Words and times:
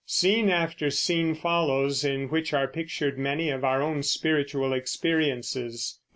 Scene 0.07 0.49
after 0.49 0.89
scene 0.89 1.35
follows, 1.35 2.03
in 2.03 2.29
which 2.29 2.53
are 2.55 2.67
pictured 2.67 3.19
many 3.19 3.51
of 3.51 3.63
our 3.63 3.83
own 3.83 4.01
spiritual 4.01 4.73
experiences. 4.73 5.99